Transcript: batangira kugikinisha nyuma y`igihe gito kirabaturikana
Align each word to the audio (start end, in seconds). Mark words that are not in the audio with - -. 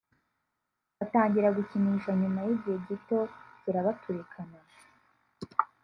batangira 0.97 1.53
kugikinisha 1.55 2.11
nyuma 2.21 2.39
y`igihe 2.47 2.77
gito 2.87 3.19
kirabaturikana 3.61 4.59